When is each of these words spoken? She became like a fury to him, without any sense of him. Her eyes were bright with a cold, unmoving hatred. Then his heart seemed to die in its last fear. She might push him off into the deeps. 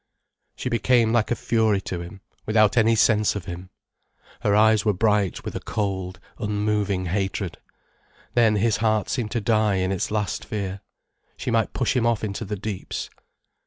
She 0.55 0.67
became 0.67 1.13
like 1.13 1.29
a 1.29 1.35
fury 1.35 1.79
to 1.81 2.01
him, 2.01 2.21
without 2.47 2.75
any 2.75 2.95
sense 2.95 3.35
of 3.35 3.45
him. 3.45 3.69
Her 4.39 4.55
eyes 4.55 4.83
were 4.83 4.93
bright 4.95 5.45
with 5.45 5.55
a 5.55 5.59
cold, 5.59 6.19
unmoving 6.39 7.05
hatred. 7.05 7.59
Then 8.33 8.55
his 8.55 8.77
heart 8.77 9.09
seemed 9.09 9.29
to 9.29 9.41
die 9.41 9.75
in 9.75 9.91
its 9.91 10.09
last 10.09 10.43
fear. 10.43 10.81
She 11.37 11.51
might 11.51 11.73
push 11.73 11.95
him 11.95 12.07
off 12.07 12.23
into 12.23 12.43
the 12.45 12.55
deeps. 12.57 13.11